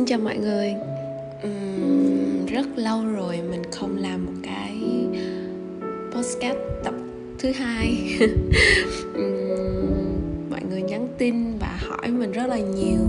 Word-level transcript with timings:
Xin 0.00 0.06
chào 0.06 0.18
mọi 0.18 0.36
người. 0.36 0.74
Uhm, 1.46 2.46
Rất 2.46 2.66
lâu 2.76 3.06
rồi 3.06 3.40
mình 3.50 3.62
không 3.72 3.96
làm 3.96 4.26
một 4.26 4.32
cái 4.42 4.76
podcast 6.12 6.58
tập 6.84 6.94
thứ 7.38 7.52
hai. 7.52 8.18
Uhm, 9.18 10.50
Mọi 10.50 10.60
người 10.70 10.82
nhắn 10.82 11.08
tin 11.18 11.58
và 11.58 11.78
hỏi 11.80 12.08
mình 12.08 12.32
rất 12.32 12.46
là 12.46 12.58
nhiều. 12.58 13.00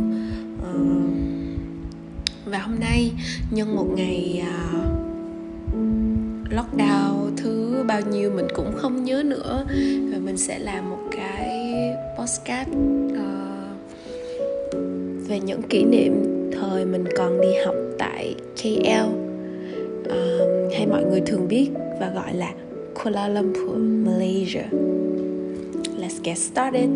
Uhm, 0.70 1.12
Và 2.46 2.59
hôm 2.59 2.80
nay 2.80 3.12
nhân 3.52 3.76
một 3.76 3.88
ngày 3.96 4.44
uh, 4.44 5.73
lockdown 6.52 7.31
thứ 7.38 7.84
bao 7.88 8.02
nhiêu 8.12 8.31
mình 8.31 8.48
cũng 8.55 8.72
không 8.78 9.03
nhớ 9.03 9.23
nữa. 9.26 9.66
Và 10.12 10.17
mình 10.17 10.38
sẽ 10.38 10.59
làm 10.59 10.89
một 10.89 11.02
cái 11.12 11.73
podcast 12.20 12.70
uh, 12.70 13.17
về 15.28 15.39
những 15.39 15.62
kỷ 15.62 15.84
niệm 15.84 16.41
thời 16.71 16.85
mình 16.85 17.03
còn 17.17 17.41
đi 17.41 17.53
học 17.66 17.75
tại 17.98 18.35
KL 18.61 19.03
um, 19.03 19.13
ờ, 20.09 20.48
hay 20.73 20.88
mọi 20.88 21.03
người 21.03 21.21
thường 21.25 21.47
biết 21.47 21.70
và 21.99 22.11
gọi 22.16 22.34
là 22.34 22.53
Kuala 23.03 23.27
Lumpur, 23.27 23.77
Malaysia. 23.77 24.63
Let's 25.99 26.20
get 26.23 26.38
started. 26.38 26.89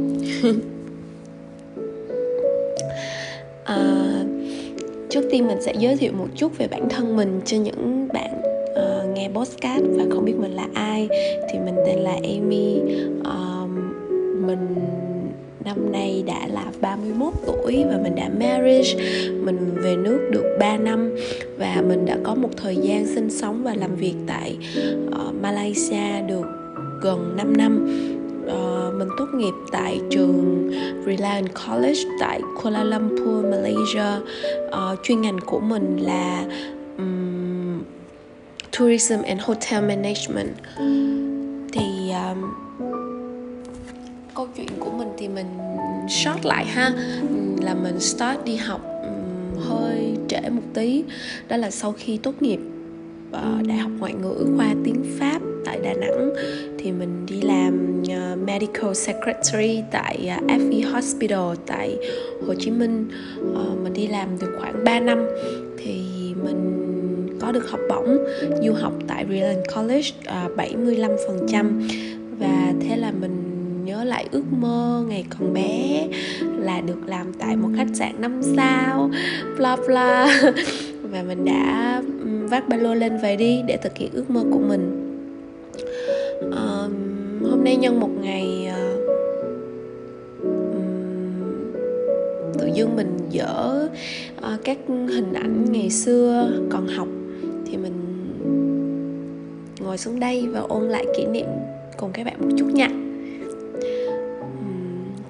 uh, 3.64 4.28
trước 5.10 5.22
tiên 5.32 5.48
mình 5.48 5.62
sẽ 5.62 5.74
giới 5.80 5.98
thiệu 5.98 6.12
một 6.18 6.28
chút 6.36 6.58
về 6.58 6.68
bản 6.68 6.90
thân 6.90 7.16
mình 7.16 7.42
cho 7.46 7.58
những 7.58 8.08
bạn 8.14 8.42
uh, 8.72 9.16
nghe 9.16 9.30
podcast 9.34 9.84
và 9.98 10.04
không 10.10 10.26
biết 10.26 10.36
mình 10.38 10.52
là 10.52 10.68
ai 10.74 11.10
thì 11.50 11.60
mình 11.60 11.76
tên 11.86 12.00
là 12.00 12.14
Amy 12.14 12.80
um, 13.24 13.94
mình 14.48 14.95
năm 15.66 15.92
nay 15.92 16.24
đã 16.28 16.48
là 16.48 16.66
31 16.82 17.34
tuổi 17.46 17.84
và 17.90 17.98
mình 18.04 18.16
đã 18.16 18.30
marriage. 18.40 18.96
Mình 19.44 19.72
về 19.76 19.96
nước 19.96 20.30
được 20.32 20.58
3 20.60 20.78
năm 20.78 21.16
và 21.58 21.84
mình 21.88 22.06
đã 22.06 22.18
có 22.24 22.36
một 22.36 22.50
thời 22.58 22.76
gian 22.76 23.08
sinh 23.08 23.30
sống 23.30 23.64
và 23.64 23.74
làm 23.74 23.96
việc 23.96 24.16
tại 24.28 24.58
uh, 25.08 25.36
Malaysia 25.42 26.22
được 26.28 26.46
gần 27.02 27.34
5 27.38 27.58
năm. 27.58 27.88
Uh, 28.46 28.96
mình 28.96 29.08
tốt 29.18 29.26
nghiệp 29.34 29.54
tại 29.72 30.00
trường 30.10 30.72
Reliant 31.06 31.48
College 31.68 32.02
tại 32.20 32.42
Kuala 32.62 32.84
Lumpur, 32.84 33.46
Malaysia. 33.46 34.22
Uh, 34.68 35.00
chuyên 35.04 35.22
ngành 35.22 35.40
của 35.46 35.60
mình 35.60 35.98
là 35.98 36.46
um, 36.98 37.84
Tourism 38.80 39.22
and 39.28 39.42
Hotel 39.42 39.84
Management. 39.84 40.50
Thì 41.74 42.12
um, 42.12 42.65
câu 44.46 44.54
chuyện 44.58 44.80
của 44.80 44.92
mình 44.92 45.08
thì 45.18 45.28
mình 45.28 45.46
short 46.10 46.46
lại 46.46 46.66
ha. 46.66 46.92
Là 47.62 47.74
mình 47.74 48.00
start 48.00 48.46
đi 48.46 48.56
học 48.56 48.82
hơi 49.60 50.16
trễ 50.28 50.50
một 50.50 50.62
tí. 50.74 51.04
Đó 51.48 51.58
là 51.58 51.72
sau 51.72 51.92
khi 51.92 52.18
tốt 52.18 52.34
nghiệp 52.40 52.60
ờ, 53.32 53.56
đại 53.68 53.78
học 53.78 53.92
ngoại 54.00 54.14
ngữ 54.14 54.46
khoa 54.58 54.76
tiếng 54.84 55.04
pháp 55.20 55.42
tại 55.66 55.80
đà 55.84 55.94
nẵng 55.94 56.34
thì 56.80 56.92
mình 56.92 57.26
đi 57.26 57.42
làm 57.42 58.04
ờ, 58.10 58.36
medical 58.36 58.94
secretary 58.94 59.82
tại 59.92 60.28
ờ, 60.28 60.56
FE 60.56 60.92
Hospital 60.92 61.56
tại 61.66 61.98
Hồ 62.48 62.54
Chí 62.60 62.72
Minh. 62.72 63.10
Mình 63.84 63.94
đi 63.94 64.08
làm 64.08 64.40
được 64.40 64.58
khoảng 64.60 64.84
3 64.84 65.00
năm 65.00 65.26
thì 65.78 66.02
mình 66.44 67.38
có 67.42 67.52
được 67.52 67.70
học 67.70 67.80
bổng 67.90 68.18
du 68.64 68.74
học 68.74 68.94
tại 69.08 69.26
reland 69.30 69.60
College 69.76 70.10
uh, 70.46 70.58
75% 70.58 71.90
và 72.40 72.74
thế 72.82 72.98
là 72.98 73.12
mình 73.12 73.45
nhớ 73.86 74.04
lại 74.04 74.28
ước 74.32 74.44
mơ 74.60 75.04
ngày 75.08 75.26
còn 75.30 75.54
bé 75.54 76.08
là 76.42 76.82
được 76.82 77.00
làm 77.06 77.34
tại 77.34 77.56
một 77.56 77.70
khách 77.76 77.88
sạn 77.94 78.22
năm 78.22 78.42
sao 78.56 79.10
bla 79.58 79.78
bla. 79.88 80.40
Và 81.12 81.24
mình 81.24 81.46
đã 81.46 82.02
vác 82.50 82.70
ba 82.70 82.78
lô 82.78 82.94
lên 82.94 83.18
về 83.18 83.36
đi 83.36 83.62
để 83.68 83.78
thực 83.78 83.98
hiện 83.98 84.12
ước 84.14 84.30
mơ 84.30 84.44
của 84.52 84.60
mình. 84.60 85.02
Um, 86.42 86.94
hôm 87.50 87.64
nay 87.64 87.76
nhân 87.76 88.00
một 88.00 88.10
ngày 88.22 88.68
um, 88.68 90.56
tự 92.60 92.70
dưng 92.74 92.96
mình 92.96 93.18
dở 93.30 93.90
uh, 94.38 94.64
các 94.64 94.78
hình 94.88 95.34
ảnh 95.34 95.72
ngày 95.72 95.90
xưa 95.90 96.52
còn 96.70 96.88
học 96.88 97.08
thì 97.66 97.78
mình 97.78 97.94
ngồi 99.80 99.98
xuống 99.98 100.20
đây 100.20 100.48
và 100.48 100.60
ôn 100.60 100.84
lại 100.84 101.06
kỷ 101.18 101.26
niệm 101.26 101.48
cùng 101.98 102.12
các 102.14 102.26
bạn 102.26 102.36
một 102.42 102.56
chút 102.58 102.68
nha 102.74 103.05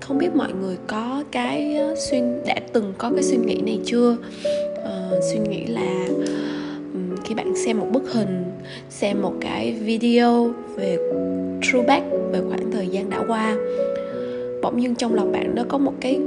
không 0.08 0.18
biết 0.18 0.36
mọi 0.36 0.54
người 0.54 0.78
có 0.88 1.24
cái 1.32 1.76
ờ, 1.76 1.96
suy 1.98 2.22
đã 2.46 2.56
từng 2.74 2.94
có 2.98 3.12
cái 3.16 3.24
suy 3.24 3.38
nghĩ 3.38 3.62
này 3.62 3.80
chưa? 3.86 4.18
Uh, 4.78 5.24
suy 5.32 5.40
nghĩ 5.40 5.66
là 5.66 6.08
um, 6.94 7.16
khi 7.24 7.36
bạn 7.36 7.56
xem 7.56 7.80
một 7.80 7.88
bức 7.92 8.14
hình 8.14 8.44
xem 8.90 9.22
một 9.22 9.34
cái 9.42 9.72
video 9.72 10.50
về 10.76 10.98
throwback 11.62 12.32
về 12.32 12.42
khoảng 12.50 12.72
thời 12.72 12.88
gian 12.88 13.10
đã 13.10 13.24
qua 13.28 13.56
bỗng 14.62 14.80
nhiên 14.80 14.96
trong 14.96 15.14
lòng 15.14 15.32
bạn 15.32 15.56
nó 15.56 15.64
có 15.68 15.78
một 15.78 15.94
cái 16.02 16.20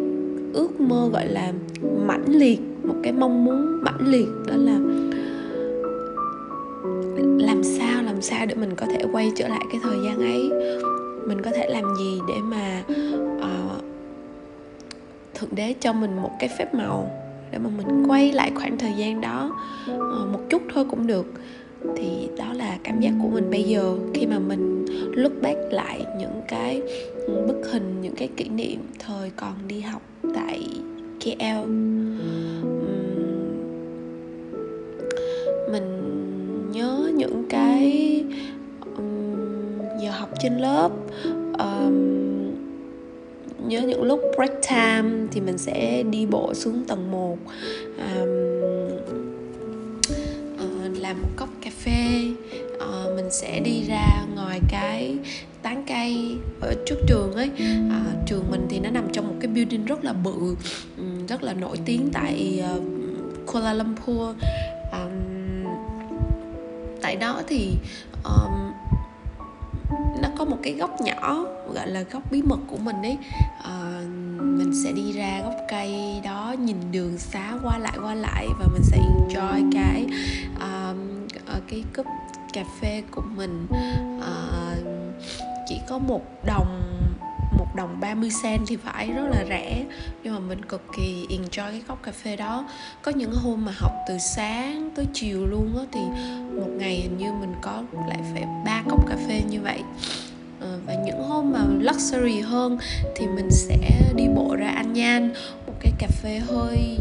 ước 0.53 0.81
mơ 0.81 1.09
gọi 1.13 1.27
là 1.27 1.53
mãnh 2.07 2.25
liệt 2.29 2.61
một 2.83 2.95
cái 3.03 3.13
mong 3.13 3.45
muốn 3.45 3.85
mãnh 3.85 4.07
liệt 4.07 4.29
đó 4.47 4.55
là 4.57 4.79
làm 7.47 7.63
sao 7.63 8.03
làm 8.03 8.23
sao 8.23 8.47
để 8.47 8.55
mình 8.55 8.75
có 8.77 8.87
thể 8.87 9.05
quay 9.13 9.33
trở 9.37 9.49
lại 9.49 9.63
cái 9.73 9.81
thời 9.83 9.97
gian 10.05 10.19
ấy? 10.19 10.51
Mình 11.27 11.43
có 11.45 11.51
thể 11.51 11.69
làm 11.69 11.85
gì 11.99 12.21
để 12.29 12.35
mà 12.43 12.83
uh, 13.37 13.68
thượng 15.39 15.55
đế 15.55 15.75
cho 15.81 15.93
mình 15.93 16.17
một 16.17 16.31
cái 16.39 16.49
phép 16.59 16.75
màu 16.75 17.11
để 17.51 17.59
mà 17.59 17.71
mình 17.77 18.07
quay 18.09 18.33
lại 18.33 18.53
khoảng 18.55 18.79
thời 18.79 18.93
gian 18.93 19.21
đó 19.21 19.57
ờ, 19.87 20.29
một 20.33 20.41
chút 20.51 20.63
thôi 20.75 20.85
cũng 20.91 21.07
được. 21.07 21.27
Thì 21.97 22.29
đó 22.39 22.53
là 22.53 22.79
cảm 22.85 23.01
giác 23.01 23.13
của 23.23 23.29
mình 23.29 23.51
bây 23.51 23.63
giờ 23.63 23.97
khi 24.15 24.27
mà 24.27 24.39
mình 24.39 24.85
look 25.13 25.33
back 25.43 25.59
lại 25.71 26.05
những 26.19 26.43
cái 26.49 26.83
ừ, 27.27 27.45
bức 27.47 27.69
hình 27.73 28.01
những 28.03 28.15
cái 28.15 28.29
kỷ 28.37 28.49
niệm 28.49 28.81
thời 28.99 29.31
còn 29.37 29.55
đi 29.69 29.81
học 29.81 30.03
tại 30.35 30.67
KL 31.21 31.69
mình 35.73 36.71
nhớ 36.73 37.11
những 37.15 37.45
cái 37.51 38.25
giờ 40.03 40.11
học 40.11 40.29
trên 40.41 40.59
lớp 40.59 40.91
um, 41.59 42.28
nhớ 43.69 43.81
những 43.81 44.03
lúc 44.03 44.21
break 44.37 44.53
time 44.69 45.27
thì 45.33 45.41
mình 45.41 45.59
sẽ 45.59 46.03
đi 46.03 46.27
bộ 46.27 46.55
xuống 46.55 46.85
tầng 46.89 47.11
1 47.11 47.39
um, 47.99 48.29
uh, 50.55 50.99
làm 50.99 51.23
một 51.23 51.29
cốc 51.37 51.49
cà 51.63 51.71
phê. 51.85 52.31
Uh, 52.77 53.17
mình 53.17 53.31
sẽ 53.31 53.61
đi 53.61 53.83
ra 53.89 54.25
ngoài 54.35 54.61
cái 54.69 55.17
tán 55.63 55.85
cây 55.89 56.37
ở 56.61 56.75
trước 56.87 56.97
trường 57.07 57.33
ấy. 57.33 57.51
Uh, 57.87 58.27
trường 58.27 58.51
mình 58.51 58.67
thì 58.69 58.81
nó 58.81 58.91
nằm 58.91 59.09
trong 59.13 59.29
một 59.29 59.35
cái 59.41 59.51
building 59.55 59.85
rất 59.85 60.05
là 60.05 60.13
bự 60.13 60.57
rất 61.29 61.43
là 61.43 61.53
nổi 61.53 61.77
tiếng 61.85 62.11
tại 62.13 62.63
uh, 62.77 62.83
Kuala 63.53 63.75
Lumpur. 63.75 64.37
Um, 64.93 65.39
tại 67.03 67.17
đó 67.17 67.43
thì 67.49 67.71
um, 68.25 68.68
có 70.39 70.45
một 70.45 70.59
cái 70.63 70.73
góc 70.73 71.01
nhỏ 71.01 71.45
gọi 71.75 71.87
là 71.87 72.03
góc 72.03 72.23
bí 72.31 72.43
mật 72.43 72.59
của 72.67 72.77
mình 72.77 73.03
ấy. 73.03 73.19
À, 73.65 74.01
mình 74.39 74.73
sẽ 74.85 74.93
đi 74.93 75.13
ra 75.13 75.41
gốc 75.45 75.55
cây 75.69 76.21
đó 76.25 76.55
nhìn 76.59 76.77
đường 76.93 77.19
xá 77.19 77.55
qua 77.63 77.79
lại 77.79 77.99
qua 78.03 78.15
lại 78.15 78.47
và 78.59 78.67
mình 78.73 78.83
sẽ 78.83 78.99
enjoy 78.99 79.71
cái 79.73 80.07
um, 80.61 81.27
cái 81.69 81.85
cúp 81.97 82.07
cà 82.53 82.65
phê 82.81 83.03
của 83.11 83.23
mình. 83.37 83.67
Uh, 84.19 84.87
chỉ 85.67 85.81
có 85.89 85.99
một 85.99 86.23
đồng 86.47 86.83
một 87.59 87.75
đồng 87.75 88.01
30 88.01 88.31
cent 88.43 88.61
thì 88.67 88.77
phải 88.77 89.11
rất 89.11 89.25
là 89.31 89.45
rẻ. 89.49 89.85
Nhưng 90.23 90.35
mà 90.35 90.41
mình 90.41 90.65
cực 90.65 90.83
kỳ 90.97 91.27
enjoy 91.29 91.71
cái 91.71 91.83
cốc 91.89 92.03
cà 92.03 92.13
phê 92.13 92.37
đó. 92.37 92.69
Có 93.03 93.13
những 93.15 93.33
hôm 93.33 93.65
mà 93.65 93.73
học 93.77 93.93
từ 94.09 94.19
sáng 94.19 94.91
tới 94.95 95.07
chiều 95.13 95.47
luôn 95.47 95.79
á 95.79 95.85
thì 95.93 96.01
một 96.61 96.69
ngày 96.79 96.95
hình 96.95 97.19
như 97.19 97.33
mình 97.33 97.55
có 97.63 97.83
lại 98.09 98.19
phải 98.33 98.45
ba 98.65 98.83
cốc 98.91 99.09
cà 99.09 99.17
phê 99.29 99.43
như 99.51 99.61
vậy. 99.61 99.83
Ờ, 100.61 100.79
và 100.87 100.95
những 100.95 101.23
hôm 101.23 101.53
mà 101.53 101.65
luxury 101.81 102.41
hơn 102.41 102.79
thì 103.17 103.27
mình 103.27 103.51
sẽ 103.51 103.79
đi 104.17 104.25
bộ 104.35 104.57
ra 104.57 104.69
An 104.69 104.93
Nhan 104.93 105.33
một 105.67 105.73
cái 105.81 105.93
cà 105.99 106.09
phê 106.09 106.39
hơi 106.39 106.99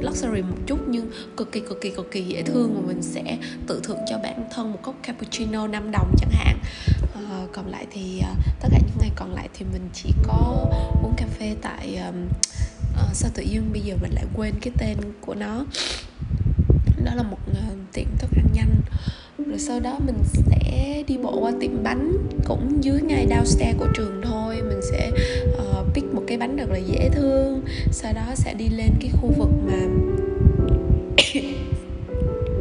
luxury 0.00 0.42
một 0.42 0.56
chút 0.66 0.78
nhưng 0.88 1.10
cực 1.36 1.52
kỳ 1.52 1.60
cực 1.60 1.80
kỳ 1.80 1.90
cực 1.90 2.10
kỳ 2.10 2.22
dễ 2.22 2.42
thương 2.42 2.74
và 2.74 2.80
mình 2.86 3.02
sẽ 3.02 3.38
tự 3.66 3.80
thưởng 3.84 3.98
cho 4.10 4.18
bản 4.18 4.44
thân 4.50 4.72
một 4.72 4.78
cốc 4.82 4.94
cappuccino 5.02 5.66
5 5.66 5.90
đồng 5.90 6.14
chẳng 6.18 6.30
hạn. 6.32 6.58
À, 7.14 7.46
còn 7.52 7.66
lại 7.66 7.86
thì 7.90 8.20
ờ, 8.20 8.34
tất 8.60 8.68
cả 8.72 8.78
những 8.78 8.96
ngày 9.00 9.10
còn 9.16 9.32
lại 9.32 9.48
thì 9.54 9.64
mình 9.72 9.88
chỉ 9.92 10.12
có 10.22 10.66
uống 11.02 11.14
cà 11.16 11.26
phê 11.38 11.56
tại 11.62 11.98
uh, 12.08 12.14
sao 13.12 13.30
tự 13.34 13.42
nhiên 13.42 13.72
bây 13.72 13.80
giờ 13.80 13.96
mình 14.02 14.10
lại 14.14 14.24
quên 14.36 14.54
cái 14.60 14.72
tên 14.78 14.96
của 15.20 15.34
nó. 15.34 15.64
Đó 17.04 17.14
là 17.14 17.22
một 17.22 17.38
uh, 17.50 17.92
tiệm 17.92 18.06
thức 18.18 18.30
ăn 18.36 18.46
nhanh 18.52 18.80
rồi 19.52 19.58
sau 19.58 19.80
đó 19.80 19.96
mình 20.06 20.14
sẽ 20.32 21.02
đi 21.08 21.16
bộ 21.22 21.40
qua 21.40 21.52
tiệm 21.60 21.82
bánh 21.82 22.12
cũng 22.44 22.84
dưới 22.84 23.00
ngay 23.02 23.26
downstairs 23.26 23.78
của 23.78 23.86
trường 23.94 24.20
thôi. 24.24 24.56
Mình 24.68 24.80
sẽ 24.90 25.10
uh, 25.54 25.94
pick 25.94 26.14
một 26.14 26.22
cái 26.26 26.38
bánh 26.38 26.56
thật 26.58 26.70
là 26.70 26.78
dễ 26.78 27.10
thương 27.12 27.60
sau 27.90 28.12
đó 28.12 28.22
sẽ 28.34 28.54
đi 28.54 28.68
lên 28.68 28.90
cái 29.00 29.10
khu 29.20 29.32
vực 29.38 29.48
mà 29.66 29.78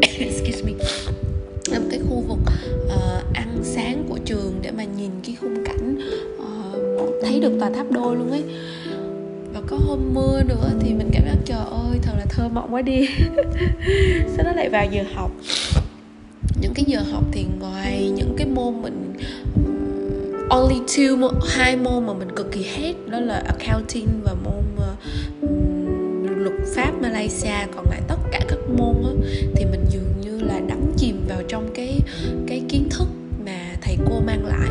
excuse 0.02 0.64
me 0.64 0.72
là 1.68 1.80
cái 1.92 2.00
khu 2.10 2.24
vực 2.28 2.40
uh, 2.86 3.34
ăn 3.34 3.60
sáng 3.64 4.04
của 4.10 4.18
trường 4.26 4.60
để 4.62 4.72
mà 4.72 4.84
nhìn 4.84 5.12
cái 5.26 5.36
khung 5.42 5.66
cảnh 5.66 5.98
uh, 6.38 7.14
thấy 7.24 7.40
được 7.40 7.60
tòa 7.60 7.70
tháp 7.70 7.92
đôi 7.92 8.16
luôn 8.16 8.32
ấy. 8.32 8.44
Và 9.54 9.62
có 9.68 9.78
hôm 9.78 10.00
mưa 10.14 10.44
nữa 10.44 10.72
thì 10.80 10.94
mình 10.94 11.10
cảm 11.14 11.24
giác 11.26 11.38
trời 11.46 11.66
ơi 11.72 12.00
thật 12.02 12.14
là 12.18 12.26
thơ 12.30 12.48
mộng 12.48 12.74
quá 12.74 12.82
đi. 12.82 13.08
Sau 14.36 14.46
đó 14.46 14.52
lại 14.56 14.70
vào 14.70 14.86
giờ 14.92 15.04
học 15.14 15.32
những 16.62 16.74
cái 16.74 16.86
giờ 16.88 17.00
học 17.12 17.24
thì 17.32 17.46
ngoài 17.60 18.12
những 18.16 18.34
cái 18.38 18.48
môn 18.48 18.82
mình 18.82 19.14
only 20.50 20.80
two 20.88 21.32
hai 21.48 21.78
môn 21.78 22.06
mà 22.06 22.14
mình 22.14 22.28
cực 22.36 22.52
kỳ 22.52 22.64
hết 22.64 22.94
đó 23.10 23.20
là 23.20 23.44
accounting 23.48 24.08
và 24.24 24.34
môn 24.44 24.64
uh, 24.76 26.38
luật 26.38 26.54
pháp 26.76 26.92
Malaysia 27.02 27.68
còn 27.76 27.86
lại 27.90 28.02
tất 28.08 28.18
cả 28.32 28.40
các 28.48 28.60
môn 28.78 28.96
đó, 29.04 29.12
thì 29.56 29.66
mình 29.66 29.86
dường 29.90 30.14
như 30.22 30.40
là 30.48 30.60
đắm 30.68 30.80
chìm 30.98 31.26
vào 31.28 31.42
trong 31.48 31.70
cái 31.76 32.00
cái 32.48 32.62
kiến 32.70 32.88
thức 32.90 33.08
mà 33.46 33.76
thầy 33.82 33.98
cô 34.10 34.20
mang 34.26 34.46
lại. 34.46 34.70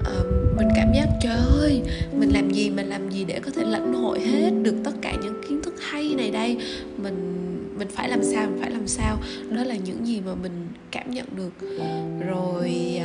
Uh, 0.00 0.56
mình 0.56 0.68
cảm 0.76 0.92
giác 0.94 1.08
trời 1.22 1.36
ơi 1.60 1.82
mình 2.12 2.30
làm 2.32 2.50
gì 2.50 2.70
mình 2.70 2.86
làm 2.86 3.10
gì 3.10 3.24
để 3.24 3.40
có 3.40 3.50
thể 3.56 3.62
lãnh 3.64 3.94
hội 3.94 4.20
hết 4.20 4.50
được 4.62 4.74
tất 4.84 4.92
cả 5.02 5.14
những 5.22 5.42
kiến 5.48 5.62
thức 5.62 5.74
hay 5.80 6.14
này 6.16 6.30
đây. 6.30 6.56
Mình 6.96 7.43
mình 7.78 7.88
phải 7.88 8.08
làm 8.08 8.22
sao 8.22 8.46
mình 8.46 8.60
phải 8.60 8.70
làm 8.70 8.88
sao. 8.88 9.16
Đó 9.50 9.64
là 9.64 9.74
những 9.74 10.06
gì 10.06 10.20
mà 10.26 10.34
mình 10.34 10.68
cảm 10.90 11.10
nhận 11.10 11.26
được. 11.36 11.52
Rồi 12.28 13.00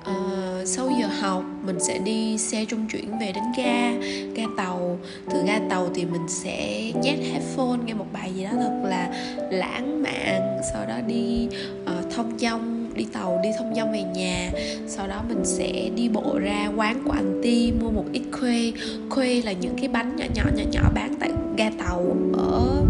uh, 0.00 0.68
sau 0.68 0.90
giờ 1.00 1.06
học 1.20 1.44
mình 1.64 1.80
sẽ 1.80 1.98
đi 1.98 2.38
xe 2.38 2.64
trung 2.64 2.86
chuyển 2.92 3.18
về 3.18 3.32
đến 3.32 3.44
ga 3.56 3.92
ga 4.34 4.44
tàu. 4.56 4.98
Từ 5.30 5.42
ga 5.46 5.60
tàu 5.70 5.88
thì 5.94 6.04
mình 6.04 6.28
sẽ 6.28 6.90
nhét 7.02 7.18
headphone 7.18 7.78
nghe 7.86 7.94
một 7.94 8.06
bài 8.12 8.32
gì 8.36 8.44
đó 8.44 8.50
thật 8.52 8.82
là 8.84 9.10
lãng 9.50 10.02
mạn. 10.02 10.60
Sau 10.72 10.86
đó 10.86 10.94
đi 11.06 11.48
uh, 11.82 12.14
thông 12.14 12.38
dong 12.38 12.76
đi 12.94 13.06
tàu 13.12 13.40
đi 13.42 13.48
thông 13.58 13.74
dong 13.74 13.92
về 13.92 14.02
nhà. 14.02 14.50
Sau 14.86 15.08
đó 15.08 15.22
mình 15.28 15.44
sẽ 15.44 15.90
đi 15.96 16.08
bộ 16.08 16.38
ra 16.38 16.70
quán 16.76 17.02
của 17.04 17.10
anh 17.10 17.40
ti 17.42 17.72
mua 17.80 17.90
một 17.90 18.04
ít 18.12 18.22
khuê. 18.32 18.72
Khuê 19.10 19.42
là 19.42 19.52
những 19.52 19.74
cái 19.76 19.88
bánh 19.88 20.16
nhỏ 20.16 20.24
nhỏ 20.34 20.44
nhỏ 20.56 20.64
nhỏ 20.72 20.90
bán 20.94 21.14
tại 21.20 21.30
ga 21.56 21.70
tàu 21.78 22.16
ở 22.36 22.82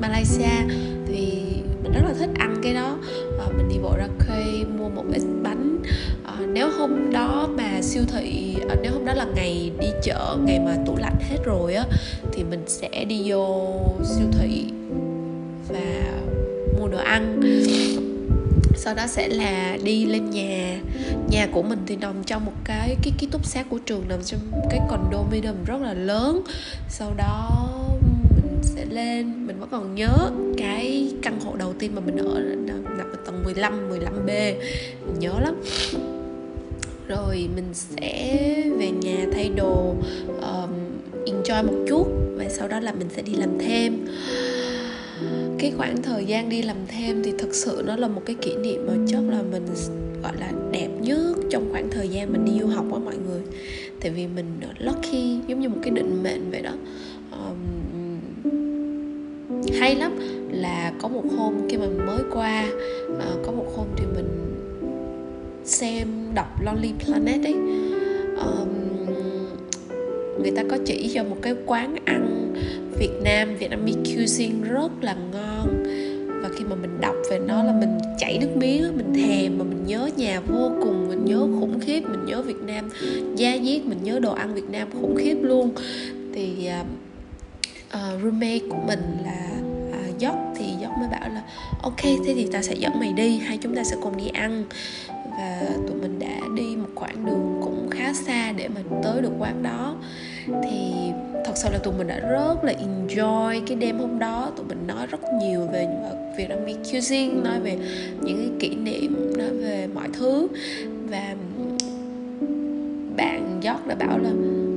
malaysia. 0.00 0.66
Thì 1.06 1.42
mình 1.82 1.92
rất 1.92 2.02
là 2.04 2.14
thích 2.18 2.30
ăn 2.38 2.56
cái 2.62 2.74
đó. 2.74 2.96
À, 3.38 3.46
mình 3.56 3.68
đi 3.68 3.78
bộ 3.82 3.96
ra 3.96 4.08
khuê 4.18 4.64
mua 4.78 4.88
một 4.88 5.04
ít 5.12 5.22
bánh. 5.42 5.78
À, 6.24 6.34
nếu 6.52 6.70
hôm 6.78 7.12
đó 7.12 7.48
mà 7.56 7.82
siêu 7.82 8.02
thị 8.12 8.56
à, 8.68 8.76
nếu 8.82 8.92
hôm 8.92 9.04
đó 9.04 9.12
là 9.14 9.26
ngày 9.34 9.70
đi 9.80 9.88
chợ 10.02 10.36
ngày 10.44 10.60
mà 10.60 10.76
tủ 10.86 10.96
lạnh 10.96 11.16
hết 11.30 11.38
rồi 11.44 11.74
á 11.74 11.84
thì 12.32 12.44
mình 12.44 12.62
sẽ 12.66 13.04
đi 13.04 13.22
vô 13.26 13.74
siêu 14.04 14.26
thị 14.32 14.64
và 15.68 16.20
mua 16.78 16.88
đồ 16.88 16.98
ăn. 16.98 17.40
Sau 18.76 18.94
đó 18.94 19.06
sẽ 19.06 19.28
là 19.28 19.78
đi 19.84 20.06
lên 20.06 20.30
nhà. 20.30 20.80
Nhà 21.30 21.46
của 21.52 21.62
mình 21.62 21.78
thì 21.86 21.96
nằm 21.96 22.14
trong 22.26 22.44
một 22.44 22.52
cái 22.64 22.96
cái 23.02 23.12
ký 23.18 23.26
túc 23.26 23.46
xá 23.46 23.62
của 23.62 23.78
trường 23.78 24.08
nằm 24.08 24.18
trong 24.24 24.40
cái 24.70 24.80
condominium 24.88 25.64
rất 25.66 25.80
là 25.80 25.94
lớn. 25.94 26.42
Sau 26.88 27.14
đó 27.16 27.50
lên. 28.94 29.46
Mình 29.46 29.60
vẫn 29.60 29.68
còn 29.72 29.94
nhớ 29.94 30.30
cái 30.56 31.12
căn 31.22 31.40
hộ 31.40 31.56
đầu 31.56 31.72
tiên 31.78 31.94
mà 31.94 32.00
mình 32.00 32.16
ở 32.16 32.40
nằm 32.98 33.10
ở 33.12 33.16
tầng 33.26 33.42
15 33.44 33.90
15B 33.90 34.54
mình 35.06 35.18
nhớ 35.18 35.32
lắm. 35.40 35.54
Rồi 37.08 37.48
mình 37.56 37.68
sẽ 37.72 38.38
về 38.78 38.90
nhà 38.90 39.26
thay 39.32 39.48
đồ 39.56 39.94
um, 40.40 40.70
enjoy 41.26 41.66
một 41.66 41.84
chút 41.88 42.06
và 42.36 42.48
sau 42.48 42.68
đó 42.68 42.80
là 42.80 42.92
mình 42.92 43.08
sẽ 43.16 43.22
đi 43.22 43.34
làm 43.34 43.58
thêm. 43.58 44.06
Cái 45.58 45.72
khoảng 45.76 46.02
thời 46.02 46.24
gian 46.24 46.48
đi 46.48 46.62
làm 46.62 46.76
thêm 46.88 47.22
thì 47.22 47.32
thực 47.38 47.54
sự 47.54 47.82
nó 47.86 47.96
là 47.96 48.08
một 48.08 48.22
cái 48.26 48.36
kỷ 48.42 48.56
niệm 48.56 48.86
mà 48.86 48.94
chắc 49.06 49.20
là 49.30 49.42
mình 49.42 49.66
gọi 50.22 50.32
là 50.40 50.52
đẹp 50.70 50.88
nhất 51.00 51.36
trong 51.50 51.68
khoảng 51.72 51.90
thời 51.90 52.08
gian 52.08 52.32
mình 52.32 52.44
đi 52.44 52.60
du 52.60 52.66
học 52.66 52.84
á 52.92 52.98
mọi 53.04 53.16
người. 53.16 53.40
Tại 54.00 54.10
vì 54.10 54.26
mình 54.26 54.46
ờ, 54.62 54.68
lucky 54.78 55.38
giống 55.48 55.60
như 55.60 55.68
một 55.68 55.78
cái 55.82 55.90
định 55.90 56.22
mệnh 56.22 56.50
vậy 56.50 56.62
đó 56.62 56.72
hay 59.80 59.94
lắm 59.94 60.18
là 60.50 60.92
có 60.98 61.08
một 61.08 61.24
hôm 61.36 61.68
khi 61.68 61.76
mà 61.76 61.86
mình 61.86 62.06
mới 62.06 62.20
qua 62.32 62.64
uh, 63.12 63.46
có 63.46 63.52
một 63.52 63.66
hôm 63.76 63.86
thì 63.96 64.04
mình 64.16 64.28
xem 65.64 66.08
đọc 66.34 66.62
Lonely 66.62 66.92
Planet 67.04 67.44
ấy. 67.44 67.54
Um, 68.36 68.68
người 70.42 70.50
ta 70.56 70.62
có 70.70 70.78
chỉ 70.86 71.10
cho 71.14 71.24
một 71.24 71.36
cái 71.42 71.54
quán 71.66 71.96
ăn 72.04 72.52
Việt 72.98 73.12
Nam 73.24 73.56
Vietnamese 73.56 74.00
cuisine 74.14 74.68
rất 74.68 74.90
là 75.00 75.16
ngon. 75.32 75.84
Và 76.42 76.50
khi 76.58 76.64
mà 76.64 76.76
mình 76.76 77.00
đọc 77.00 77.14
về 77.30 77.38
nó 77.38 77.62
là 77.62 77.72
mình 77.80 77.98
chảy 78.18 78.38
nước 78.38 78.56
miếng 78.56 78.96
mình 78.96 79.14
thèm 79.14 79.58
mà 79.58 79.64
mình 79.64 79.84
nhớ 79.86 80.08
nhà 80.16 80.40
vô 80.40 80.70
cùng 80.82 81.08
mình 81.08 81.24
nhớ 81.24 81.38
khủng 81.38 81.80
khiếp 81.80 82.00
mình 82.00 82.24
nhớ 82.26 82.42
Việt 82.42 82.62
Nam 82.66 82.88
da 83.36 83.58
diết 83.64 83.84
mình 83.84 83.98
nhớ 84.02 84.18
đồ 84.18 84.32
ăn 84.32 84.54
Việt 84.54 84.70
Nam 84.70 84.88
khủng 85.00 85.16
khiếp 85.16 85.36
luôn. 85.42 85.70
Thì 86.32 86.68
uh, 86.80 86.86
uh, 87.94 88.22
roommate 88.22 88.68
của 88.70 88.78
mình 88.86 89.02
là 89.24 89.43
Dốc 90.18 90.36
thì 90.56 90.64
Dốc 90.80 90.92
mới 90.98 91.08
bảo 91.08 91.28
là 91.28 91.42
ok 91.82 92.02
thế 92.02 92.34
thì 92.34 92.48
ta 92.52 92.62
sẽ 92.62 92.74
dẫn 92.74 93.00
mày 93.00 93.12
đi 93.12 93.38
hai 93.38 93.58
chúng 93.62 93.74
ta 93.74 93.84
sẽ 93.84 93.96
cùng 94.02 94.16
đi 94.16 94.28
ăn. 94.28 94.64
Và 95.38 95.60
tụi 95.88 95.96
mình 95.96 96.18
đã 96.18 96.40
đi 96.56 96.76
một 96.76 96.88
quãng 96.94 97.26
đường 97.26 97.60
cũng 97.62 97.88
khá 97.90 98.12
xa 98.12 98.52
để 98.52 98.68
mà 98.68 98.80
tới 99.02 99.22
được 99.22 99.32
quán 99.38 99.62
đó. 99.62 99.96
Thì 100.46 100.92
thật 101.44 101.52
sự 101.54 101.68
là 101.72 101.78
tụi 101.78 101.94
mình 101.98 102.06
đã 102.06 102.18
rất 102.18 102.64
là 102.64 102.72
enjoy 102.72 103.62
cái 103.66 103.76
đêm 103.76 103.98
hôm 103.98 104.18
đó. 104.18 104.50
Tụi 104.56 104.66
mình 104.66 104.86
nói 104.86 105.06
rất 105.06 105.20
nhiều 105.40 105.66
về 105.72 105.88
việc 106.38 106.48
đam 106.48 106.58
cuisine 106.90 107.34
nói 107.34 107.60
về 107.60 107.78
những 108.22 108.36
cái 108.36 108.50
kỷ 108.60 108.76
niệm 108.76 109.32
nói 109.38 109.50
về 109.50 109.88
mọi 109.94 110.08
thứ. 110.12 110.48
Và 111.10 111.34
bạn 113.16 113.60
George 113.62 113.82
đã 113.86 113.94
bảo 113.94 114.18
là 114.18 114.30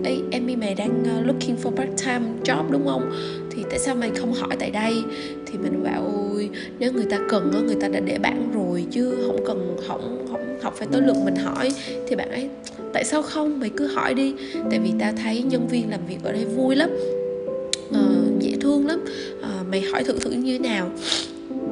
Ê, 0.04 0.16
Emmy 0.32 0.56
mày 0.56 0.76
đang 0.76 1.04
ờ, 1.16 1.22
looking 1.22 1.56
for 1.64 1.76
part 1.76 2.06
time 2.06 2.26
job 2.44 2.72
đúng 2.72 2.86
không? 2.88 3.12
Thì 3.58 3.64
tại 3.70 3.80
sao 3.80 3.96
mày 3.96 4.12
không 4.16 4.34
hỏi 4.34 4.56
tại 4.60 4.72
đây? 4.72 5.04
Thì 5.46 5.58
mình 5.58 5.84
bảo 5.84 6.12
ôi 6.32 6.50
nếu 6.80 6.94
người 6.94 7.06
ta 7.10 7.20
cần 7.30 7.52
á 7.54 7.60
người 7.60 7.78
ta 7.82 7.88
đã 7.88 8.00
để 8.00 8.18
bạn 8.18 8.52
rồi 8.54 8.86
chứ 8.92 9.18
không 9.28 9.38
cần 9.48 9.78
không 9.88 10.26
không 10.32 10.60
học 10.62 10.74
phải 10.78 10.88
tới 10.92 11.02
lượt 11.02 11.16
mình 11.26 11.36
hỏi. 11.36 11.72
Thì 12.08 12.16
bạn 12.16 12.32
ấy 12.32 12.50
tại 12.94 13.04
sao 13.04 13.22
không? 13.22 13.60
Mày 13.60 13.70
cứ 13.78 13.88
hỏi 13.88 14.14
đi. 14.14 14.34
Tại 14.70 14.80
vì 14.80 14.92
ta 15.00 15.12
thấy 15.12 15.44
nhân 15.44 15.68
viên 15.68 15.90
làm 15.90 16.00
việc 16.08 16.18
ở 16.24 16.32
đây 16.32 16.46
vui 16.46 16.76
lắm 16.76 16.90
à, 17.94 18.02
dễ 18.40 18.58
thương 18.62 18.88
lắm. 18.88 19.06
À, 19.42 19.64
mày 19.70 19.82
hỏi 19.82 20.04
thử 20.04 20.20
thử 20.20 20.30
như 20.30 20.58
thế 20.58 20.70
nào? 20.70 20.90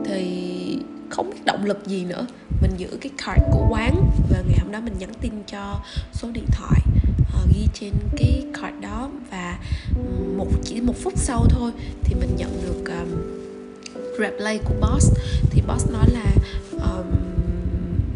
Thì 0.06 0.77
không 1.10 1.30
biết 1.30 1.39
động 1.46 1.65
lực 1.65 1.77
gì 1.86 2.06
nữa. 2.06 2.25
Mình 2.62 2.72
giữ 2.77 2.88
cái 3.01 3.12
card 3.18 3.42
của 3.51 3.68
quán 3.70 3.96
và 4.30 4.44
ngày 4.48 4.58
hôm 4.62 4.72
đó 4.72 4.80
mình 4.86 4.94
nhắn 5.00 5.10
tin 5.22 5.32
cho 5.48 5.80
số 6.13 6.27
điện 6.34 6.46
thoại 6.51 6.82
uh, 7.22 7.50
ghi 7.54 7.68
trên 7.74 7.92
cái 8.18 8.44
card 8.54 8.82
đó. 8.82 9.10
Và 9.32 9.58
một 10.38 10.48
chỉ 10.63 10.82
một 10.82 10.96
phút 11.04 11.13
sau 11.15 11.46
thôi 11.50 11.72
thì 12.04 12.15
mình 12.15 12.30
nhận 12.38 12.50
được 12.65 12.94
um, 12.94 13.10
reply 14.20 14.58
của 14.65 14.74
boss. 14.82 15.12
Thì 15.50 15.62
boss 15.68 15.92
nói 15.92 16.06
là 16.13 16.34
um, 16.72 17.06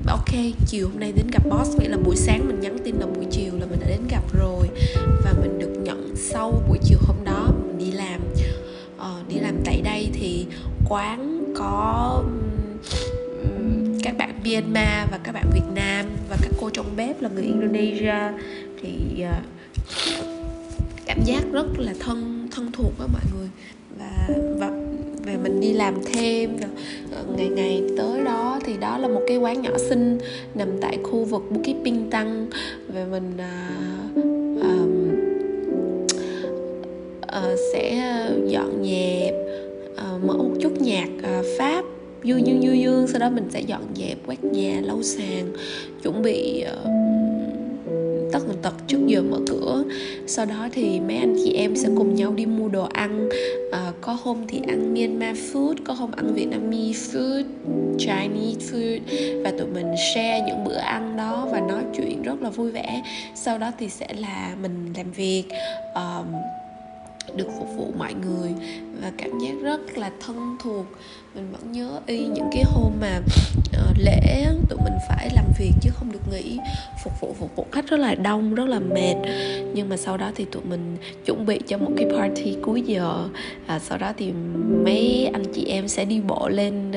ok 0.07 0.35
chiều 0.67 0.87
hôm 0.87 0.99
nay 0.99 1.11
đến 1.15 1.27
gặp 1.31 1.43
boss. 1.49 1.77
Nghĩa 1.77 1.89
là 1.89 1.97
buổi 1.97 2.15
sáng 2.15 2.47
mình 2.47 2.59
nhắn 2.59 2.77
tin 2.83 2.95
là 2.95 3.05
buổi 3.05 3.25
chiều 3.31 3.53
là 3.59 3.65
mình 3.65 3.79
đã 3.79 3.87
đến 3.87 4.01
gặp 4.09 4.23
rồi. 4.33 4.69
Và 5.23 5.33
mình 5.41 5.59
được 5.59 5.73
nhận 5.83 6.15
sau 6.15 6.63
buổi 6.67 6.77
chiều 6.83 6.99
hôm 7.01 7.15
đó 7.23 7.47
mình 7.67 7.77
đi 7.77 7.91
làm. 7.91 8.21
Uh, 8.97 9.29
đi 9.29 9.39
làm 9.39 9.55
tại 9.65 9.81
đây 9.81 10.09
thì 10.13 10.45
quán 10.89 11.53
có 11.57 12.23
các 14.03 14.17
bạn 14.17 14.39
Myanmar 14.43 15.09
và 15.11 15.19
các 15.23 15.31
bạn 15.31 15.49
Việt 15.53 15.73
Nam 15.75 16.05
và 16.29 16.37
các 16.41 16.51
cô 16.61 16.69
trong 16.69 16.95
bếp 16.95 17.21
là 17.21 17.29
người 17.29 17.43
Indonesia. 17.43 18.15
Thì 18.81 19.23
uh, 19.23 20.25
cảm 21.09 21.23
giác 21.23 21.43
rất 21.51 21.65
là 21.77 21.93
thân 21.99 22.47
thân 22.51 22.71
thuộc 22.71 22.91
với 22.97 23.07
mọi 23.13 23.21
người. 23.35 23.49
Và 23.99 24.29
và 24.59 24.71
về 25.25 25.37
mình 25.43 25.59
đi 25.59 25.73
làm 25.73 25.95
thêm 26.13 26.57
ờ, 27.11 27.23
ngày 27.37 27.47
ngày 27.47 27.83
tới 27.97 28.23
đó 28.23 28.59
thì 28.65 28.77
đó 28.77 28.97
là 28.97 29.07
một 29.07 29.21
cái 29.27 29.37
quán 29.37 29.61
nhỏ 29.61 29.77
xinh 29.77 30.17
nằm 30.55 30.67
tại 30.81 30.97
khu 31.03 31.23
vực 31.23 31.41
Bukit 31.51 31.75
Bintang 31.83 32.47
và 32.87 33.05
mình 33.11 33.31
uh, 33.35 34.15
um, 34.63 35.09
uh, 37.21 37.59
sẽ 37.73 38.13
dọn 38.47 38.85
dẹp 38.85 39.33
uh, 39.91 40.23
mở 40.23 40.33
một 40.33 40.55
chút 40.61 40.81
nhạc 40.81 41.09
uh, 41.17 41.45
pháp 41.57 41.85
dương 42.23 42.47
dương 42.47 42.63
dương 42.63 42.79
dương 42.81 43.07
sau 43.07 43.19
đó 43.19 43.29
mình 43.29 43.47
sẽ 43.49 43.61
dọn 43.61 43.81
dẹp 43.95 44.17
quét 44.27 44.43
nhà 44.43 44.81
lau 44.83 45.03
sàn 45.03 45.53
chuẩn 46.03 46.21
bị 46.21 46.65
uh, 46.83 47.18
tất 48.31 48.39
tần 48.47 48.57
tật 48.61 48.73
trước 48.87 48.99
giờ 49.07 49.21
mở 49.21 49.37
cửa. 49.47 49.83
Sau 50.27 50.45
đó 50.45 50.69
thì 50.71 50.99
mấy 50.99 51.17
anh 51.17 51.35
chị 51.43 51.53
em 51.53 51.75
sẽ 51.75 51.89
cùng 51.95 52.15
nhau 52.15 52.33
đi 52.33 52.45
mua 52.45 52.67
đồ 52.67 52.87
ăn. 52.93 53.29
À, 53.71 53.91
có 54.01 54.17
hôm 54.23 54.37
thì 54.47 54.61
ăn 54.67 54.93
Myanmar 54.93 55.37
food 55.37 55.75
có 55.85 55.93
hôm 55.93 56.11
ăn 56.11 56.33
Vietnamese 56.33 57.19
food 57.19 57.43
Chinese 57.97 58.73
food 58.73 58.99
và 59.43 59.51
tụi 59.51 59.67
mình 59.67 59.95
share 60.13 60.43
những 60.47 60.63
bữa 60.63 60.77
ăn 60.77 61.17
đó 61.17 61.47
và 61.51 61.59
nói 61.59 61.83
chuyện 61.97 62.21
rất 62.21 62.41
là 62.41 62.49
vui 62.49 62.71
vẻ. 62.71 63.01
Sau 63.35 63.57
đó 63.57 63.71
thì 63.79 63.89
sẽ 63.89 64.07
là 64.17 64.55
mình 64.61 64.93
làm 64.97 65.11
việc. 65.11 65.43
Um, 65.95 66.25
được 67.35 67.47
phục 67.59 67.67
vụ 67.77 67.93
mọi 67.97 68.13
người 68.13 68.53
và 69.01 69.11
cảm 69.17 69.39
giác 69.39 69.53
rất 69.63 69.97
là 69.97 70.11
thân 70.25 70.57
thuộc. 70.63 70.85
Mình 71.35 71.51
vẫn 71.51 71.71
nhớ 71.71 71.99
y 72.05 72.17
những 72.17 72.49
cái 72.51 72.63
hôm 72.63 72.91
mà 73.01 73.19
uh, 73.19 73.97
lễ 73.97 74.45
tụi 74.69 74.79
mình 74.83 74.93
phải 75.09 75.29
làm 75.35 75.45
việc 75.59 75.71
chứ 75.81 75.89
không 75.93 76.11
được 76.11 76.19
nghỉ. 76.31 76.59
Phục 77.03 77.13
vụ 77.21 77.35
phục 77.39 77.55
vụ 77.55 77.65
khách 77.71 77.87
rất 77.87 77.99
là 77.99 78.15
đông 78.15 78.55
rất 78.55 78.65
là 78.67 78.79
mệt. 78.79 79.15
Nhưng 79.73 79.89
mà 79.89 79.97
sau 79.97 80.17
đó 80.17 80.31
thì 80.35 80.45
tụi 80.45 80.63
mình 80.63 80.97
chuẩn 81.25 81.45
bị 81.45 81.59
cho 81.67 81.77
một 81.77 81.91
cái 81.97 82.09
party 82.09 82.55
cuối 82.61 82.81
giờ. 82.81 83.29
À, 83.67 83.79
sau 83.79 83.97
đó 83.97 84.13
thì 84.17 84.31
mấy 84.85 85.29
anh 85.33 85.43
chị 85.53 85.65
em 85.65 85.87
sẽ 85.87 86.05
đi 86.05 86.21
bộ 86.21 86.49
lên 86.49 86.91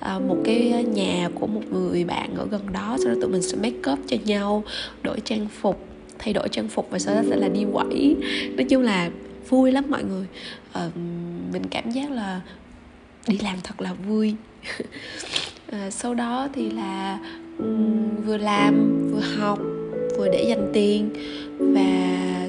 à, 0.00 0.18
một 0.18 0.36
cái 0.44 0.84
nhà 0.94 1.28
của 1.34 1.46
một 1.46 1.62
người 1.70 2.04
bạn 2.04 2.34
ở 2.36 2.46
gần 2.50 2.72
đó. 2.72 2.96
Sau 2.98 3.14
đó 3.14 3.20
tụi 3.20 3.30
mình 3.30 3.42
sẽ 3.42 3.56
make 3.56 3.92
up 3.92 3.98
cho 4.06 4.16
nhau 4.24 4.62
đổi 5.02 5.20
trang 5.24 5.46
phục 5.60 5.86
thay 6.18 6.34
đổi 6.34 6.48
trang 6.48 6.68
phục 6.68 6.90
và 6.90 6.98
sau 6.98 7.14
đó 7.14 7.20
sẽ 7.30 7.36
là 7.36 7.48
đi 7.48 7.64
quẩy. 7.72 8.16
Nói 8.56 8.64
chung 8.64 8.82
là 8.82 9.10
vui 9.48 9.72
lắm 9.72 9.84
mọi 9.88 10.04
người. 10.04 10.26
À, 10.72 10.90
mình 11.52 11.62
cảm 11.70 11.90
giác 11.90 12.10
là 12.10 12.40
đi 13.28 13.38
làm 13.38 13.56
thật 13.62 13.80
là 13.80 13.92
vui. 13.92 14.34
À, 15.72 15.90
sau 15.90 16.14
đó 16.14 16.48
thì 16.52 16.70
là 16.70 17.18
um, 17.58 18.22
vừa 18.26 18.36
làm 18.36 19.02
vừa 19.12 19.38
học 19.38 19.58
vừa 20.18 20.28
để 20.28 20.44
dành 20.48 20.70
tiền 20.72 21.10
và 21.58 22.48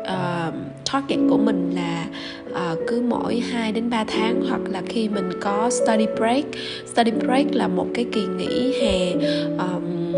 uh, 0.00 0.54
target 0.92 1.18
của 1.30 1.38
mình 1.38 1.72
là 1.74 2.06
uh, 2.50 2.78
cứ 2.88 3.02
mỗi 3.08 3.40
2 3.40 3.72
đến 3.72 3.90
3 3.90 4.04
tháng 4.04 4.44
hoặc 4.48 4.60
là 4.68 4.82
khi 4.88 5.08
mình 5.08 5.30
có 5.40 5.70
study 5.70 6.06
break. 6.16 6.44
Study 6.92 7.10
break 7.10 7.54
là 7.54 7.68
một 7.68 7.86
cái 7.94 8.06
kỳ 8.12 8.26
nghỉ 8.26 8.72
hè 8.80 9.12
um, 9.58 10.14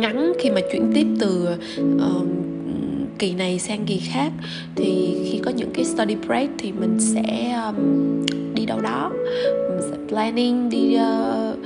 ngắn 0.00 0.32
khi 0.38 0.50
mà 0.50 0.60
chuyển 0.72 0.92
tiếp 0.94 1.06
từ 1.20 1.48
um, 1.78 2.51
kỳ 3.22 3.34
này 3.34 3.58
sang 3.58 3.84
kỳ 3.86 3.98
khác 3.98 4.32
thì 4.76 5.16
khi 5.24 5.38
có 5.44 5.50
những 5.50 5.70
cái 5.74 5.84
study 5.84 6.14
break 6.26 6.50
thì 6.58 6.72
mình 6.72 6.96
sẽ 7.00 7.54
um, 7.66 7.76
đi 8.54 8.66
đâu 8.66 8.80
đó. 8.80 9.10
Mình 9.68 9.80
sẽ 9.90 9.96
planning 10.08 10.70
đi 10.70 10.96
uh, 10.96 11.58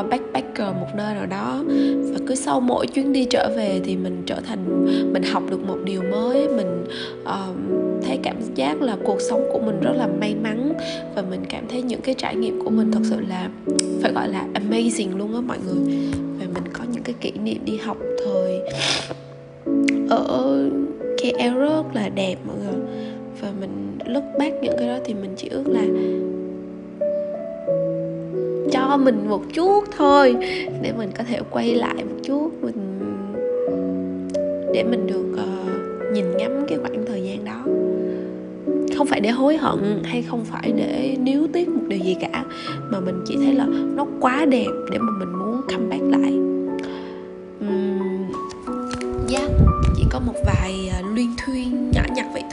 uh, 0.00 0.10
backpacker 0.10 0.74
một 0.80 0.86
nơi 0.96 1.14
nào 1.14 1.26
đó. 1.26 1.64
Và 2.12 2.18
cứ 2.26 2.34
sau 2.34 2.60
mỗi 2.60 2.86
chuyến 2.86 3.12
đi 3.12 3.24
trở 3.24 3.50
về 3.56 3.80
thì 3.84 3.96
mình 3.96 4.22
trở 4.26 4.40
thành 4.40 4.86
mình 5.12 5.22
học 5.22 5.42
được 5.50 5.66
một 5.66 5.78
điều 5.84 6.02
mới. 6.02 6.48
Mình 6.48 6.84
uh, 7.22 7.56
thấy 8.06 8.18
cảm 8.22 8.36
giác 8.54 8.82
là 8.82 8.96
cuộc 9.04 9.20
sống 9.20 9.48
của 9.52 9.58
mình 9.58 9.80
rất 9.80 9.92
là 9.96 10.08
may 10.20 10.34
mắn. 10.34 10.72
Và 11.14 11.22
mình 11.30 11.40
cảm 11.48 11.64
thấy 11.68 11.82
những 11.82 12.00
cái 12.00 12.14
trải 12.18 12.36
nghiệm 12.36 12.64
của 12.64 12.70
mình 12.70 12.92
thật 12.92 13.02
sự 13.04 13.16
là 13.28 13.48
phải 14.02 14.12
gọi 14.12 14.28
là 14.28 14.46
amazing 14.54 15.16
luôn 15.16 15.34
á 15.34 15.40
mọi 15.40 15.58
người. 15.66 15.96
Và 16.38 16.46
mình 16.54 16.72
có 16.72 16.84
những 16.92 17.02
cái 17.02 17.14
kỷ 17.20 17.30
niệm 17.30 17.64
đi 17.64 17.76
học 17.76 17.96
thời 18.24 18.60
ở 20.10 20.70
KL 21.22 21.58
rất 21.58 21.82
là 21.94 22.08
đẹp 22.08 22.36
mọi 22.46 22.56
người. 22.56 22.80
Và 23.40 23.48
mình 23.60 23.98
lúc 24.06 24.24
back 24.38 24.62
những 24.62 24.74
cái 24.78 24.88
đó 24.88 24.98
thì 25.04 25.14
mình 25.14 25.30
chỉ 25.36 25.48
ước 25.48 25.64
là 25.66 25.84
cho 28.72 28.96
mình 28.96 29.28
một 29.28 29.42
chút 29.54 29.84
thôi 29.96 30.36
để 30.82 30.92
mình 30.98 31.10
có 31.18 31.24
thể 31.24 31.40
quay 31.50 31.74
lại 31.74 31.94
một 31.94 32.16
chút 32.22 32.50
mình 32.60 32.98
để 34.74 34.84
mình 34.84 35.06
được 35.06 35.26
uh, 35.32 36.12
nhìn 36.12 36.36
ngắm 36.36 36.66
cái 36.68 36.78
khoảng 36.78 37.06
thời 37.06 37.22
gian 37.22 37.44
đó. 37.44 37.64
Không 38.96 39.06
phải 39.06 39.20
để 39.20 39.30
hối 39.30 39.56
hận 39.56 40.02
hay 40.04 40.22
không 40.22 40.44
phải 40.44 40.72
để 40.76 41.16
níu 41.20 41.46
tiếc 41.52 41.68
một 41.68 41.82
điều 41.88 41.98
gì 41.98 42.16
cả 42.20 42.44
mà 42.90 43.00
mình 43.00 43.22
chỉ 43.26 43.36
thấy 43.36 43.54
là 43.54 43.66
nó 43.96 44.06
quá 44.20 44.44
đẹp 44.44 44.70
để 44.90 44.98
mà 44.98 45.12
mình 45.18 45.38
muốn 45.38 45.60
comeback 45.72 46.02
lại. 46.02 46.31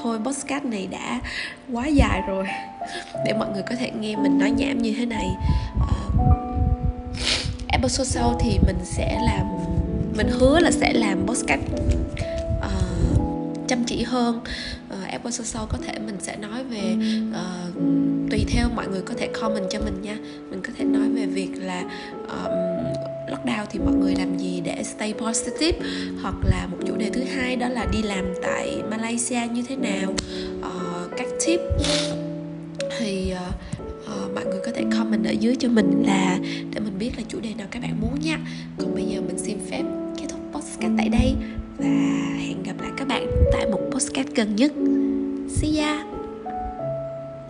Thôi 0.10 0.20
podcast 0.26 0.66
này 0.66 0.88
đã 0.92 1.20
quá 1.72 1.88
dài 1.88 2.22
rồi. 2.28 2.46
Để 3.26 3.34
mọi 3.34 3.50
người 3.54 3.64
có 3.70 3.76
thể 3.76 3.92
nghe 4.00 4.16
mình 4.16 4.40
nói 4.40 4.52
nhảm 4.52 4.82
như 4.82 4.94
thế 4.98 5.06
này 5.06 5.28
uh, 5.78 6.22
episode 7.68 8.10
sau 8.10 8.38
thì 8.40 8.60
mình 8.66 8.78
sẽ 8.84 9.20
làm 9.26 9.48
mình 10.18 10.28
hứa 10.28 10.60
là 10.60 10.72
sẽ 10.72 10.94
làm 10.94 11.28
podcast 11.28 11.62
uh, 12.58 13.68
chăm 13.68 13.84
chỉ 13.84 14.04
hơn. 14.04 14.40
Uh, 14.94 15.08
episode 15.08 15.48
sau 15.48 15.66
có 15.70 15.78
thể 15.88 16.00
mình 16.00 16.18
sẽ 16.20 16.36
nói 16.36 16.64
về 16.64 16.96
uh, 17.30 17.76
tùy 18.32 18.46
theo 18.48 18.70
mọi 18.76 18.88
người 18.88 19.02
có 19.02 19.14
thể 19.18 19.28
comment 19.42 19.66
cho 19.70 19.80
mình 19.80 20.02
nha. 20.02 20.18
Mình 20.50 20.62
có 20.64 20.70
thể 20.78 20.86
nói 20.86 21.10
về 21.10 21.26
việc 21.26 21.50
là 21.56 21.84
um, 22.28 23.09
lockdown 23.30 23.66
thì 23.70 23.80
mọi 23.80 23.94
người 23.94 24.16
làm 24.16 24.38
gì 24.38 24.62
để 24.64 24.84
stay 24.84 25.14
positive? 25.14 25.80
Hoặc 26.22 26.36
là 26.44 26.68
một 26.72 26.78
chủ 26.88 26.96
đề 26.98 27.10
thứ 27.10 27.24
hai 27.24 27.56
đó 27.56 27.68
là 27.68 27.86
đi 27.92 28.02
làm 28.02 28.26
tại 28.42 28.82
Malaysia 28.90 29.40
như 29.54 29.64
thế 29.68 29.76
nào? 29.76 30.14
Uh, 30.60 31.12
các 31.18 31.28
tip. 31.46 31.60
Thì 33.00 33.34
uh, 33.34 33.54
uh, 34.04 34.34
mọi 34.36 34.46
người 34.46 34.60
có 34.66 34.72
thể 34.76 34.84
comment 34.98 35.26
ở 35.26 35.32
dưới 35.32 35.56
cho 35.56 35.70
mình 35.70 36.04
là 36.08 36.40
để 36.74 36.80
mình 36.80 37.00
biết 37.00 37.12
là 37.18 37.24
chủ 37.28 37.40
đề 37.40 37.54
nào 37.58 37.68
các 37.72 37.82
bạn 37.82 38.02
muốn 38.02 38.20
nha. 38.22 38.40
Còn 38.78 38.96
bây 38.96 39.04
giờ 39.04 39.22
mình 39.22 39.38
xin 39.38 39.58
phép 39.72 39.84
kết 40.18 40.26
thúc 40.30 40.40
podcast 40.54 40.94
tại 40.98 41.10
đây. 41.10 41.34
Và 41.78 41.86
hẹn 42.40 42.64
gặp 42.64 42.76
lại 42.82 42.92
các 42.98 43.08
bạn 43.08 43.28
tại 43.54 43.66
một 43.72 43.82
podcast 43.92 44.28
gần 44.36 44.56
nhất. 44.56 44.72
See 45.50 45.82
ya! 45.82 46.09